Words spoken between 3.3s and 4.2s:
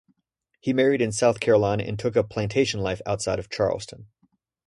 of Charleston.